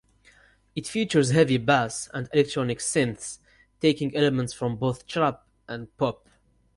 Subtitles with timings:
[0.75, 3.37] It features heavy bass and electronic synths
[3.79, 6.27] taking elements from both trap and pop.